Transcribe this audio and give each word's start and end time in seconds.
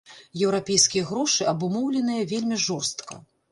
Еўрапейскія 0.45 1.09
грошы 1.09 1.47
абумоўленыя 1.53 2.27
вельмі 2.35 2.61
жорстка. 2.67 3.23